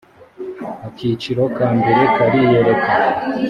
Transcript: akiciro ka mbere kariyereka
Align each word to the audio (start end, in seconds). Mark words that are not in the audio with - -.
akiciro 0.87 1.43
ka 1.55 1.67
mbere 1.77 2.01
kariyereka 2.15 2.91